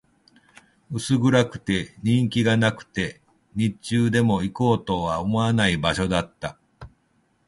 [0.89, 3.21] 薄暗くて、人気がなくて、
[3.53, 6.57] 日中でも行こうとは思わない場所だった